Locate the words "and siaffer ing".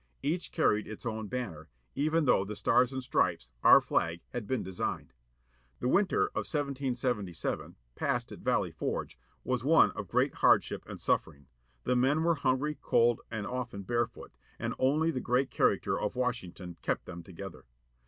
10.87-11.41